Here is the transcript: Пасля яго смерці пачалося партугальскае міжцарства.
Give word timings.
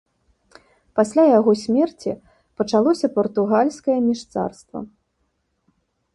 Пасля 0.99 1.25
яго 1.37 1.51
смерці 1.63 2.11
пачалося 2.63 3.07
партугальскае 3.19 3.99
міжцарства. 4.09 4.79